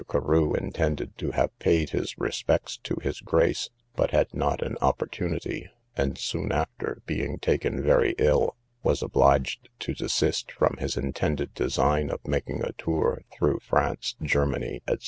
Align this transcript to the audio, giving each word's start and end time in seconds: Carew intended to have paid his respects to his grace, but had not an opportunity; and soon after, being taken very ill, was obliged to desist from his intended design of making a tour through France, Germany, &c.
Carew 0.09 0.55
intended 0.55 1.15
to 1.19 1.29
have 1.33 1.55
paid 1.59 1.91
his 1.91 2.17
respects 2.17 2.75
to 2.77 2.95
his 3.03 3.21
grace, 3.21 3.69
but 3.95 4.09
had 4.09 4.33
not 4.33 4.63
an 4.63 4.75
opportunity; 4.81 5.69
and 5.95 6.17
soon 6.17 6.51
after, 6.51 7.03
being 7.05 7.37
taken 7.37 7.83
very 7.83 8.15
ill, 8.17 8.55
was 8.81 9.03
obliged 9.03 9.69
to 9.77 9.93
desist 9.93 10.51
from 10.53 10.77
his 10.79 10.97
intended 10.97 11.53
design 11.53 12.09
of 12.09 12.25
making 12.27 12.63
a 12.63 12.71
tour 12.79 13.21
through 13.31 13.59
France, 13.59 14.15
Germany, 14.23 14.81
&c. 14.89 14.95